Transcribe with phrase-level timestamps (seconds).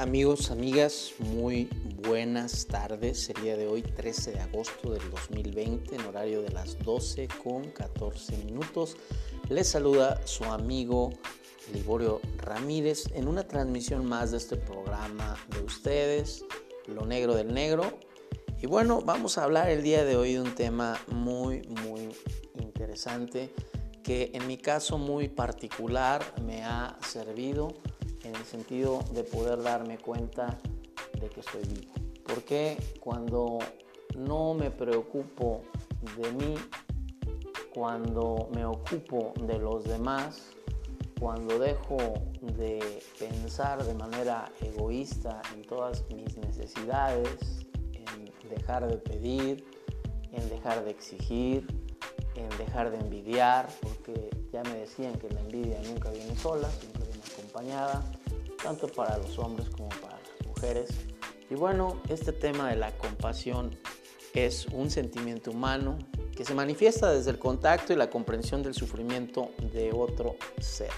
[0.00, 1.68] Amigos, amigas, muy
[2.06, 3.28] buenas tardes.
[3.28, 7.70] El día de hoy, 13 de agosto del 2020, en horario de las 12 con
[7.70, 8.96] 14 minutos.
[9.50, 11.10] Les saluda su amigo
[11.74, 16.46] Liborio Ramírez en una transmisión más de este programa de ustedes,
[16.86, 17.98] Lo Negro del Negro.
[18.58, 22.08] Y bueno, vamos a hablar el día de hoy de un tema muy, muy
[22.58, 23.52] interesante
[24.02, 27.74] que en mi caso muy particular me ha servido
[28.24, 30.58] en el sentido de poder darme cuenta
[31.20, 31.92] de que estoy vivo.
[32.24, 33.58] Porque cuando
[34.16, 35.62] no me preocupo
[36.16, 36.54] de mí,
[37.72, 40.50] cuando me ocupo de los demás,
[41.18, 41.98] cuando dejo
[42.40, 49.64] de pensar de manera egoísta en todas mis necesidades, en dejar de pedir,
[50.32, 51.66] en dejar de exigir,
[52.34, 56.68] en dejar de envidiar, porque ya me decían que la envidia nunca viene sola,
[57.50, 58.04] acompañada,
[58.62, 60.90] tanto para los hombres como para las mujeres.
[61.50, 63.76] Y bueno, este tema de la compasión
[64.34, 65.98] es un sentimiento humano
[66.36, 70.90] que se manifiesta desde el contacto y la comprensión del sufrimiento de otro ser.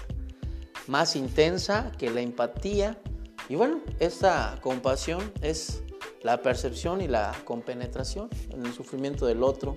[0.87, 3.01] Más intensa que la empatía.
[3.49, 5.81] Y bueno, esta compasión es
[6.21, 9.75] la percepción y la compenetración en el sufrimiento del otro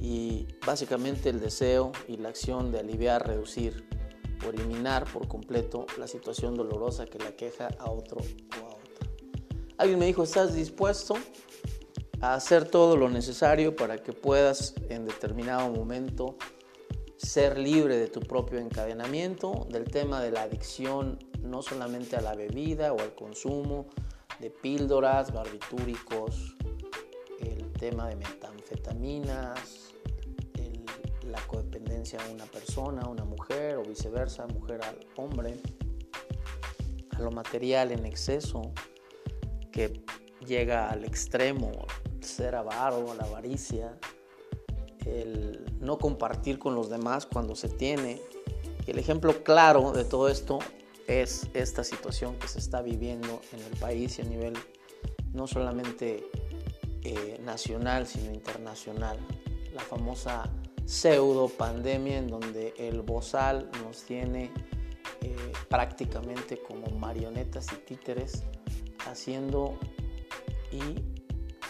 [0.00, 3.88] y básicamente el deseo y la acción de aliviar, reducir
[4.46, 9.06] o eliminar por completo la situación dolorosa que la queja a otro o a otra.
[9.78, 11.14] Alguien me dijo, ¿estás dispuesto
[12.20, 16.36] a hacer todo lo necesario para que puedas en determinado momento
[17.16, 22.34] ser libre de tu propio encadenamiento, del tema de la adicción no solamente a la
[22.34, 23.86] bebida o al consumo
[24.40, 26.56] de píldoras, barbitúricos,
[27.40, 29.94] el tema de metanfetaminas,
[31.24, 31.40] la
[31.98, 35.56] codependencia a una persona, a una mujer o viceversa, mujer al hombre,
[37.10, 38.72] a lo material en exceso
[39.72, 40.02] que
[40.46, 41.72] llega al extremo,
[42.20, 43.98] ser avaro, la avaricia,
[45.04, 48.20] el no compartir con los demás cuando se tiene.
[48.86, 50.58] El ejemplo claro de todo esto
[51.06, 54.54] es esta situación que se está viviendo en el país y a nivel
[55.32, 56.24] no solamente
[57.02, 59.18] eh, nacional, sino internacional.
[59.74, 60.50] La famosa
[60.88, 64.50] pseudo pandemia en donde el bozal nos tiene
[65.20, 68.42] eh, prácticamente como marionetas y títeres
[69.06, 69.78] haciendo
[70.72, 70.80] y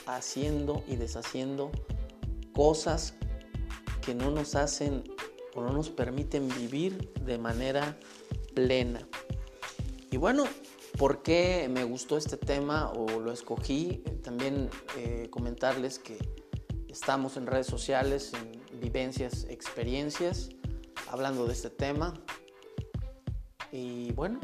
[0.06, 1.72] haciendo y deshaciendo
[2.54, 3.14] cosas
[4.02, 5.02] que no nos hacen
[5.56, 7.98] o no nos permiten vivir de manera
[8.54, 9.00] plena.
[10.12, 10.44] Y bueno,
[10.96, 14.04] ¿por qué me gustó este tema o lo escogí?
[14.22, 16.18] También eh, comentarles que
[16.88, 20.50] estamos en redes sociales, en vivencias, experiencias,
[21.10, 22.14] hablando de este tema.
[23.72, 24.40] Y bueno,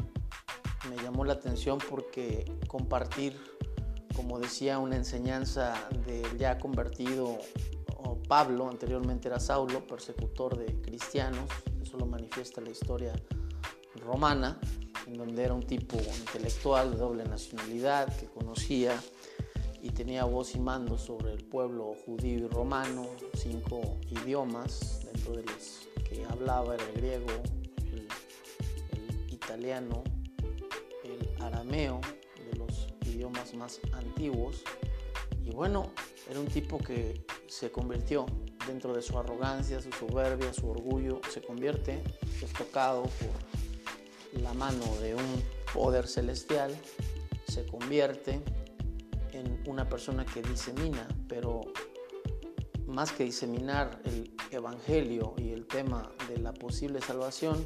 [0.89, 3.35] me llamó la atención porque compartir,
[4.15, 5.73] como decía, una enseñanza
[6.05, 7.39] del ya convertido
[8.27, 11.49] Pablo, anteriormente era Saulo, persecutor de cristianos,
[11.81, 13.13] eso lo manifiesta la historia
[13.95, 14.59] romana,
[15.07, 18.99] en donde era un tipo intelectual de doble nacionalidad que conocía
[19.85, 25.43] y tenía voz y mando sobre el pueblo judío y romano, cinco idiomas, dentro de
[25.43, 27.27] los que hablaba era el griego,
[27.93, 28.07] el,
[29.31, 30.03] italiano,
[31.03, 32.01] el arameo,
[32.49, 34.63] de los idiomas más antiguos.
[35.43, 35.91] Y bueno,
[36.31, 38.25] era un tipo que se convirtió
[38.65, 42.01] dentro de su arrogancia, su soberbia, su orgullo, se convierte,
[42.41, 46.75] es tocado por la mano de un poder celestial,
[47.47, 48.41] se convierte
[49.67, 51.61] una persona que disemina, pero
[52.87, 57.65] más que diseminar el Evangelio y el tema de la posible salvación,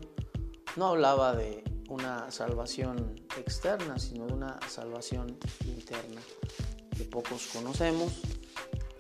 [0.75, 6.21] no hablaba de una salvación externa, sino de una salvación interna
[6.95, 8.21] que pocos conocemos.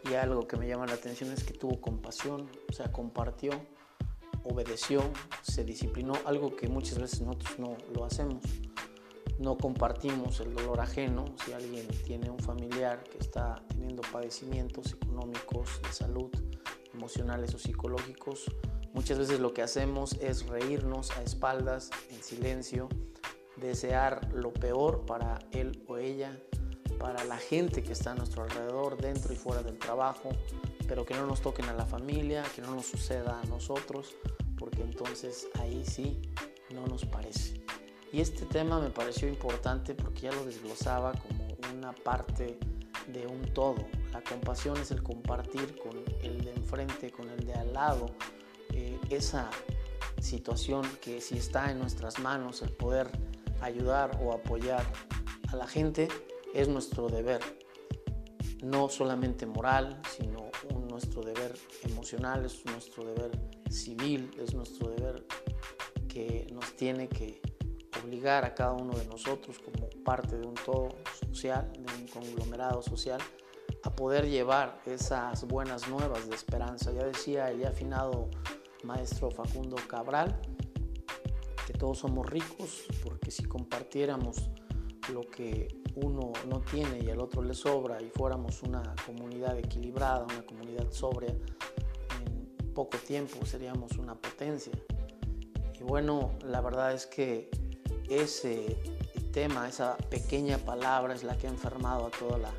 [0.09, 3.51] Y algo que me llama la atención es que tuvo compasión, o sea, compartió,
[4.43, 5.03] obedeció,
[5.43, 8.43] se disciplinó, algo que muchas veces nosotros no lo hacemos
[9.39, 11.25] no compartimos el dolor ajeno.
[11.43, 16.29] Si alguien tiene un familiar que está teniendo padecimientos económicos, de salud,
[16.93, 18.51] emocionales o psicológicos,
[18.93, 22.89] muchas veces lo que hacemos es reírnos a espaldas, en silencio,
[23.55, 26.37] desear lo peor para él o ella,
[26.99, 30.29] para la gente que está a nuestro alrededor, dentro y fuera del trabajo,
[30.87, 34.15] pero que no nos toquen a la familia, que no nos suceda a nosotros,
[34.57, 36.21] porque entonces ahí sí
[36.73, 37.68] no nos parece.
[38.11, 42.57] Y este tema me pareció importante porque ya lo desglosaba como una parte
[43.07, 43.85] de un todo.
[44.11, 45.91] La compasión es el compartir con
[46.23, 48.07] el de enfrente, con el de al lado,
[48.73, 49.49] eh, esa
[50.21, 53.09] situación que si está en nuestras manos, el poder
[53.61, 54.85] ayudar o apoyar
[55.49, 56.07] a la gente
[56.53, 57.41] es nuestro deber,
[58.63, 60.49] no solamente moral, sino
[60.99, 63.31] nuestro deber emocional, es nuestro deber
[63.69, 65.25] civil, es nuestro deber
[66.09, 67.41] que nos tiene que
[68.09, 70.89] obligar a cada uno de nosotros como parte de un todo
[71.31, 73.21] social, de un conglomerado social,
[73.83, 76.91] a poder llevar esas buenas nuevas de esperanza.
[76.91, 78.31] Ya decía el ya afinado
[78.83, 80.41] maestro Facundo Cabral,
[81.67, 84.49] que todos somos ricos porque si compartiéramos
[85.13, 90.23] lo que uno no tiene y al otro le sobra y fuéramos una comunidad equilibrada,
[90.23, 94.73] una comunidad sobria, en poco tiempo seríamos una potencia.
[95.79, 97.51] Y bueno, la verdad es que
[98.09, 98.77] ese
[99.31, 102.53] tema, esa pequeña palabra es la que ha enfermado a toda la,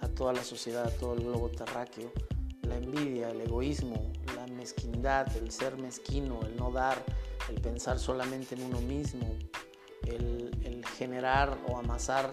[0.00, 2.12] a toda la sociedad, a todo el globo terráqueo.
[2.62, 7.02] La envidia, el egoísmo, la mezquindad, el ser mezquino, el no dar,
[7.48, 9.38] el pensar solamente en uno mismo,
[10.06, 12.30] el, generar o amasar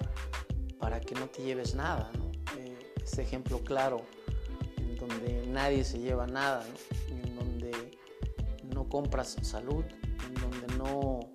[0.80, 2.12] para que no te lleves nada.
[2.18, 2.32] ¿no?
[2.58, 4.02] Eh, ese ejemplo claro
[4.78, 6.66] en donde nadie se lleva nada,
[7.10, 7.98] en donde
[8.74, 9.86] no compras salud,
[10.28, 11.27] en donde no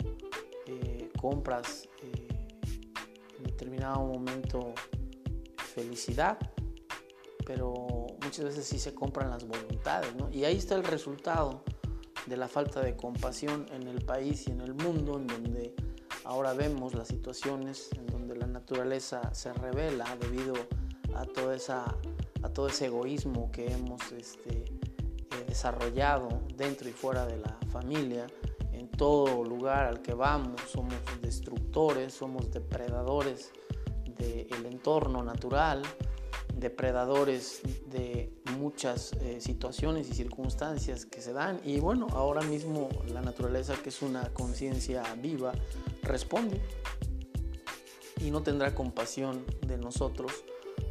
[1.22, 2.26] compras eh,
[3.38, 4.74] en determinado momento
[5.56, 6.36] felicidad,
[7.46, 7.72] pero
[8.22, 10.14] muchas veces sí se compran las voluntades.
[10.16, 10.28] ¿no?
[10.32, 11.62] Y ahí está el resultado
[12.26, 15.74] de la falta de compasión en el país y en el mundo, en donde
[16.24, 20.54] ahora vemos las situaciones en donde la naturaleza se revela debido
[21.14, 21.84] a, toda esa,
[22.42, 28.26] a todo ese egoísmo que hemos este, eh, desarrollado dentro y fuera de la familia.
[28.96, 30.60] Todo lugar al que vamos.
[30.70, 33.52] Somos destructores, somos depredadores
[34.18, 35.82] del entorno natural
[36.62, 37.60] depredadores
[37.90, 41.60] de muchas eh, situaciones y circunstancias que se dan.
[41.64, 45.52] Y bueno, ahora mismo la naturaleza que es una conciencia viva
[46.02, 46.60] responde
[48.20, 50.44] y no tendrá compasión de nosotros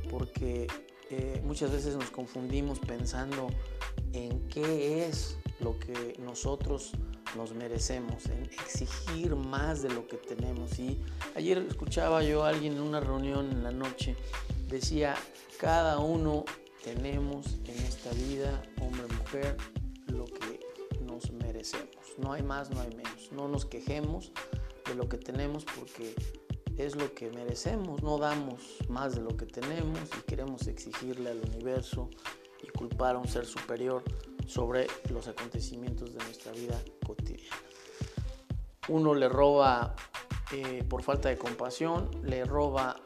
[0.09, 0.67] porque
[1.09, 3.47] eh, muchas veces nos confundimos pensando
[4.13, 6.91] en qué es lo que nosotros
[7.35, 10.77] nos merecemos, en exigir más de lo que tenemos.
[10.79, 10.99] Y
[11.35, 14.15] ayer escuchaba yo a alguien en una reunión en la noche,
[14.67, 15.15] decía,
[15.59, 16.45] cada uno
[16.83, 19.57] tenemos en esta vida, hombre mujer,
[20.07, 20.59] lo que
[21.05, 21.95] nos merecemos.
[22.17, 23.31] No hay más, no hay menos.
[23.31, 24.31] No nos quejemos
[24.87, 26.15] de lo que tenemos porque
[26.77, 28.01] es lo que merecemos.
[28.01, 32.09] No damos más de lo que tenemos y queremos exigirle al universo
[32.63, 34.03] y culpar a un ser superior
[34.51, 37.55] sobre los acontecimientos de nuestra vida cotidiana.
[38.89, 39.95] Uno le roba
[40.51, 42.97] eh, por falta de compasión, le roba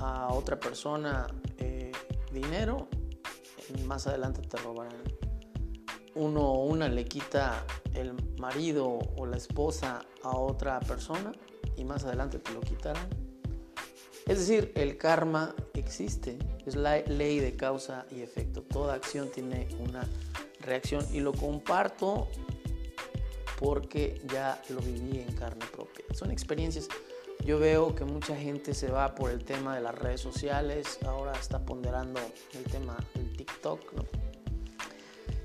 [0.00, 1.26] a otra persona
[2.34, 2.88] dinero,
[3.86, 5.02] más adelante te robarán.
[6.14, 7.64] Uno o una le quita
[7.94, 11.32] el marido o la esposa a otra persona
[11.76, 13.08] y más adelante te lo quitarán.
[14.26, 18.62] Es decir, el karma existe, es la ley de causa y efecto.
[18.62, 20.08] Toda acción tiene una
[20.64, 22.28] reacción y lo comparto
[23.58, 26.04] porque ya lo viví en carne propia.
[26.12, 26.88] Son experiencias
[27.44, 31.32] yo veo que mucha gente se va por el tema de las redes sociales, ahora
[31.32, 32.18] está ponderando
[32.54, 33.80] el tema del TikTok,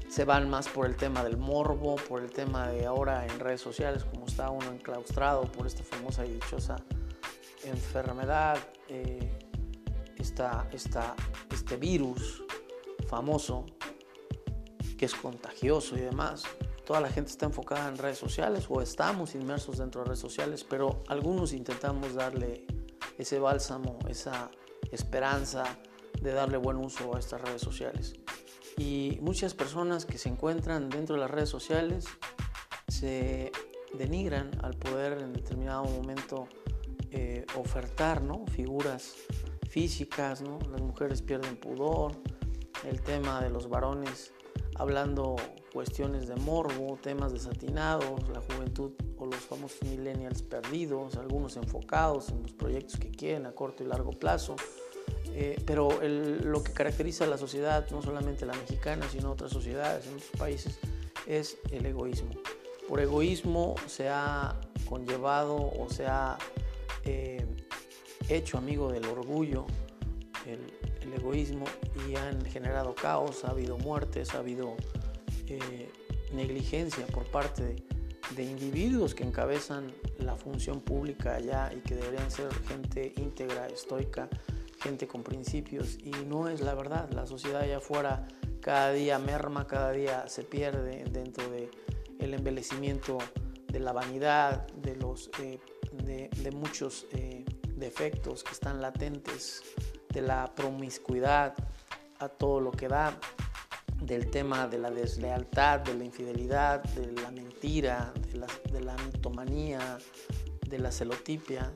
[0.07, 3.59] se van más por el tema del morbo, por el tema de ahora en redes
[3.59, 6.77] sociales, como está uno enclaustrado por esta famosa y dichosa
[7.65, 8.57] enfermedad,
[8.87, 9.37] eh,
[11.51, 12.43] este virus
[13.07, 13.65] famoso
[14.99, 16.43] que es contagioso y demás
[16.89, 20.65] toda la gente está enfocada en redes sociales o estamos inmersos dentro de redes sociales,
[20.67, 22.65] pero algunos intentamos darle
[23.19, 24.49] ese bálsamo, esa
[24.91, 25.77] esperanza
[26.19, 28.15] de darle buen uso a estas redes sociales.
[28.75, 32.05] Y muchas personas que se encuentran dentro de las redes sociales
[32.87, 33.51] se
[33.93, 36.47] denigran al poder en determinado momento
[37.11, 38.47] eh, ofertar ¿no?
[38.47, 39.13] figuras
[39.69, 40.57] físicas, ¿no?
[40.71, 42.13] las mujeres pierden pudor,
[42.83, 44.33] el tema de los varones
[44.79, 45.35] hablando
[45.71, 52.41] cuestiones de morbo, temas desatinados, la juventud o los famosos millennials perdidos, algunos enfocados en
[52.41, 54.55] los proyectos que quieren a corto y largo plazo.
[55.33, 60.07] Eh, pero lo que caracteriza a la sociedad, no solamente la mexicana, sino otras sociedades
[60.07, 60.79] en otros países,
[61.27, 62.31] es el egoísmo.
[62.87, 66.37] Por egoísmo se ha conllevado o se ha
[67.03, 67.45] eh,
[68.29, 69.67] hecho amigo del orgullo,
[70.47, 71.65] el, el egoísmo,
[72.07, 74.75] y han generado caos, ha habido muertes, ha habido
[75.47, 75.89] eh,
[76.33, 77.75] negligencia por parte
[78.35, 84.29] de, individuos que encabezan la función pública allá y que deberían ser gente íntegra, estoica,
[84.81, 87.09] gente con principios y no es la verdad.
[87.11, 88.27] La sociedad allá afuera
[88.61, 91.69] cada día merma, cada día se pierde dentro de
[92.19, 92.31] el
[93.67, 95.59] de la vanidad, de, los, eh,
[96.03, 99.63] de, muchos eh, defectos que están latentes,
[100.13, 101.53] de la promiscuidad
[102.19, 103.17] a todo lo que da,
[104.01, 108.95] del tema de la deslealtad, de la infidelidad, de la mentira, de la, de la
[109.05, 109.97] mitomanía,
[110.67, 111.71] de la celotipia.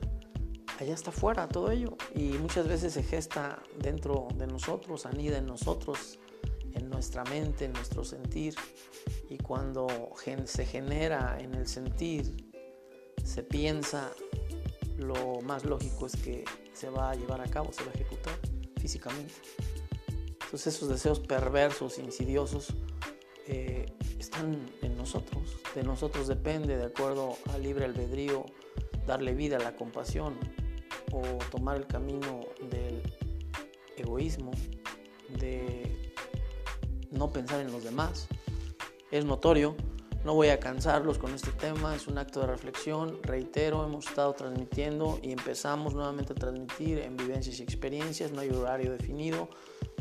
[0.80, 5.46] Allá está fuera todo ello y muchas veces se gesta dentro de nosotros, anida en
[5.46, 6.18] nosotros,
[6.72, 8.54] en nuestra mente, en nuestro sentir.
[9.28, 9.86] Y cuando
[10.44, 12.52] se genera en el sentir,
[13.24, 14.10] se piensa,
[14.98, 18.34] lo más lógico es que se va a llevar a cabo, se va a ejecutar
[18.80, 19.34] físicamente.
[20.44, 22.74] Entonces esos deseos perversos, insidiosos,
[23.46, 23.86] eh,
[24.18, 25.56] están en nosotros.
[25.74, 28.46] De nosotros depende, de acuerdo al libre albedrío,
[29.06, 30.38] darle vida a la compasión
[31.12, 33.02] o tomar el camino del
[33.96, 34.52] egoísmo,
[35.40, 36.12] de
[37.10, 38.28] no pensar en los demás.
[39.10, 39.76] Es notorio,
[40.24, 43.18] no voy a cansarlos con este tema, es un acto de reflexión.
[43.22, 48.50] Reitero, hemos estado transmitiendo y empezamos nuevamente a transmitir en vivencias y experiencias, no hay
[48.50, 49.48] horario definido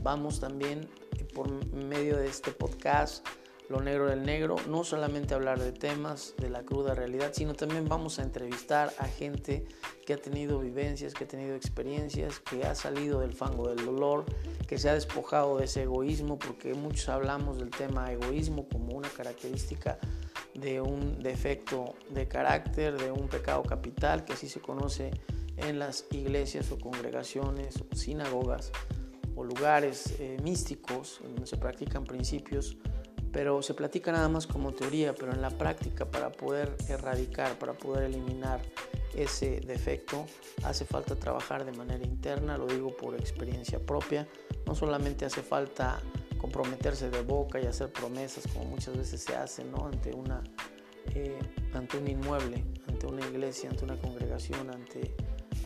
[0.04, 0.88] vamos también
[1.34, 3.26] por medio de este podcast
[3.70, 7.88] Lo Negro del Negro, no solamente hablar de temas de la cruda realidad, sino también
[7.88, 9.66] vamos a entrevistar a gente
[10.06, 14.26] que ha tenido vivencias, que ha tenido experiencias, que ha salido del fango del dolor,
[14.68, 19.10] que se ha despojado de ese egoísmo, porque muchos hablamos del tema egoísmo como una
[19.10, 19.98] característica
[20.54, 25.12] de un defecto de carácter, de un pecado capital, que así se conoce
[25.58, 28.72] en las iglesias o congregaciones o sinagogas
[29.36, 32.78] o lugares eh, místicos donde se practican principios,
[33.34, 37.74] pero se platica nada más como teoría, pero en la práctica para poder erradicar, para
[37.74, 38.62] poder eliminar
[39.16, 40.28] ese defecto,
[40.64, 44.28] hace falta trabajar de manera interna, lo digo por experiencia propia,
[44.68, 46.00] no solamente hace falta
[46.38, 49.88] comprometerse de boca y hacer promesas como muchas veces se hace ¿no?
[49.88, 50.44] ante, una,
[51.16, 51.40] eh,
[51.74, 55.16] ante un inmueble, ante una iglesia, ante una congregación, ante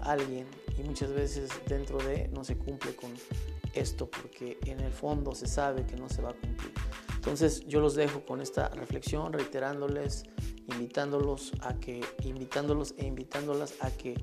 [0.03, 0.47] alguien
[0.77, 3.12] y muchas veces dentro de no se cumple con
[3.74, 6.71] esto porque en el fondo se sabe que no se va a cumplir.
[7.27, 10.24] Entonces yo los dejo con esta reflexión, reiterándoles,
[10.72, 14.15] invitándolos a que, invitándolos e invitándolas a que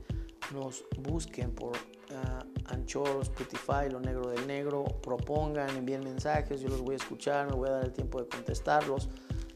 [0.55, 6.81] nos busquen por uh, Anchor, Spotify, Lo Negro del Negro, propongan, envíen mensajes, yo los
[6.81, 9.11] voy a escuchar, me voy a dar el tiempo de contestarlos.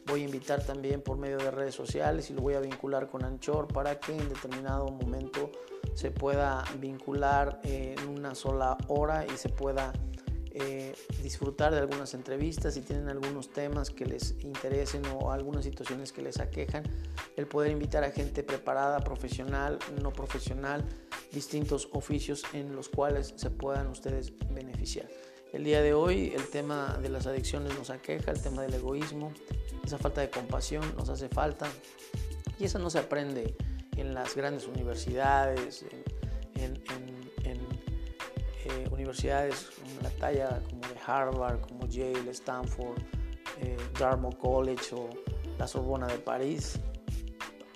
[0.05, 3.25] Voy a invitar también por medio de redes sociales y lo voy a vincular con
[3.25, 5.51] Anchor para que en determinado momento
[5.95, 9.91] se pueda vincular en una sola hora y se pueda
[10.59, 16.11] eh, disfrutar de algunas entrevistas si tienen algunos temas que les interesen o algunas situaciones
[16.11, 16.83] que les aquejan,
[17.35, 20.83] el poder invitar a gente preparada, profesional, no profesional,
[21.31, 25.07] distintos oficios en los cuales se puedan ustedes beneficiar.
[25.53, 29.33] El día de hoy el tema de las adicciones nos aqueja, el tema del egoísmo,
[29.83, 31.67] esa falta de compasión nos hace falta
[32.59, 33.55] y eso no se aprende
[33.97, 35.85] en las grandes universidades,
[36.55, 36.83] en,
[38.65, 39.69] eh, universidades
[40.01, 42.99] la talla como de Harvard, como Yale, Stanford,
[43.61, 45.09] eh, Dartmouth College o
[45.57, 46.79] la Sorbona de París.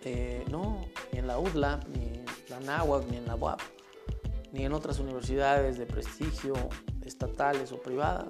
[0.06, 3.62] Eh, no, ni en la UDLA, ni en la NAWAC, ni en la UAP,
[4.52, 6.54] ni en otras universidades de prestigio
[7.06, 8.28] estatales o privadas.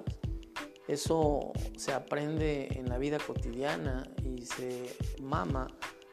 [0.86, 5.66] Eso se aprende en la vida cotidiana y se mama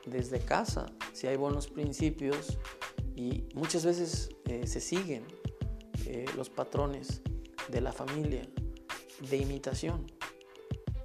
[0.05, 2.57] desde casa, si hay buenos principios
[3.15, 5.25] y muchas veces eh, se siguen
[6.05, 7.21] eh, los patrones
[7.69, 8.47] de la familia
[9.29, 10.07] de imitación,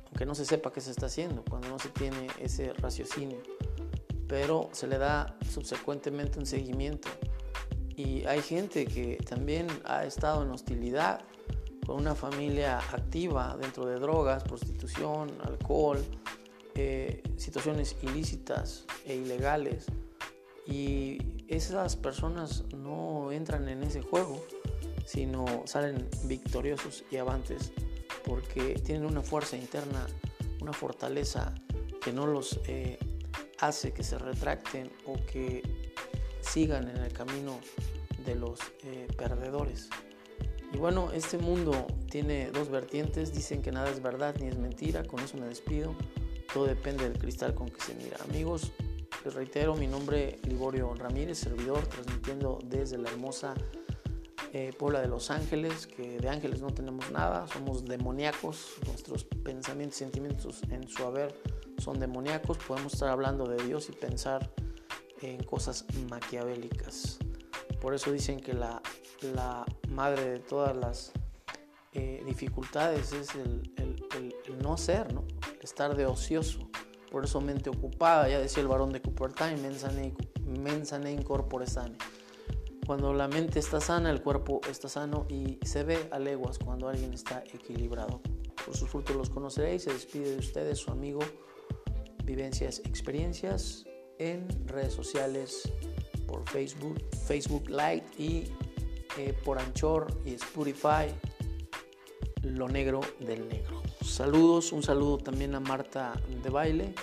[0.06, 3.38] aunque no se sepa qué se está haciendo, cuando no se tiene ese raciocinio,
[4.26, 7.08] pero se le da subsecuentemente un seguimiento.
[7.96, 11.20] Y hay gente que también ha estado en hostilidad
[11.86, 16.04] con una familia activa dentro de drogas, prostitución, alcohol,
[16.74, 19.86] eh, situaciones ilícitas e ilegales.
[20.66, 24.44] Y esas personas no entran en ese juego,
[25.06, 27.72] sino salen victoriosos y avantes
[28.24, 30.06] porque tienen una fuerza interna,
[30.60, 31.54] una fortaleza
[32.02, 32.98] que no los eh,
[33.60, 35.62] hace que se retracten o que
[36.40, 37.58] sigan en el camino
[38.24, 39.88] de los eh, perdedores.
[40.72, 45.04] Y bueno, este mundo tiene dos vertientes, dicen que nada es verdad ni es mentira,
[45.04, 45.94] con eso me despido.
[46.52, 48.16] Todo depende del cristal con que se mira.
[48.28, 48.72] Amigos,
[49.24, 53.54] les reitero, mi nombre Liborio Ramírez, servidor, transmitiendo desde la hermosa
[54.58, 59.96] eh, Puebla de Los Ángeles, que de ángeles no tenemos nada, somos demoníacos, nuestros pensamientos
[59.96, 61.34] y sentimientos en su haber
[61.76, 64.50] son demoníacos, podemos estar hablando de Dios y pensar
[65.20, 67.18] en cosas maquiavélicas.
[67.82, 68.80] Por eso dicen que la,
[69.90, 71.12] madre de todas las
[71.92, 75.24] eh, dificultades es el, el, el no ser, ¿no?
[75.60, 76.70] estar de ocioso.
[77.10, 80.14] Por eso mente ocupada, ya decía el varón de Cupertine, mensane,
[80.46, 81.98] mensane incorpore sane.
[82.86, 86.88] Cuando la mente está sana, el cuerpo está sano y se ve a leguas cuando
[86.88, 88.20] alguien está equilibrado.
[88.64, 89.82] Por sus frutos los conoceréis.
[89.82, 91.18] Se despide de ustedes su amigo
[92.24, 93.84] Vivencias Experiencias
[94.18, 95.68] en redes sociales
[96.28, 98.44] por Facebook, Facebook Live y
[99.18, 101.08] eh, por Anchor y Spotify,
[102.42, 103.82] Lo Negro del Negro.
[104.04, 106.94] Saludos, un saludo también a Marta de Baile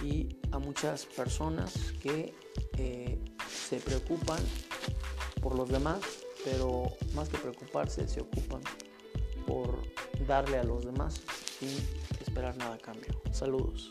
[0.00, 2.34] y a muchas personas que
[2.78, 4.38] eh, se preocupan
[5.44, 6.00] por los demás,
[6.42, 6.84] pero
[7.14, 8.62] más que preocuparse, se ocupan
[9.46, 9.78] por
[10.26, 11.20] darle a los demás
[11.60, 11.68] sin
[12.18, 13.12] esperar nada a cambio.
[13.30, 13.90] Saludos.